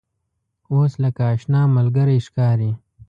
[0.73, 2.71] اوس لکه آشنا ملګری ښکاري.